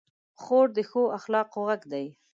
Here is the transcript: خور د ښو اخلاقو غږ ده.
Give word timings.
خور 0.41 0.67
د 0.77 0.79
ښو 0.89 1.03
اخلاقو 1.17 1.59
غږ 1.67 1.81
ده. 1.91 2.03